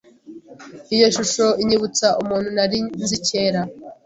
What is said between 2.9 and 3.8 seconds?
nzi kera.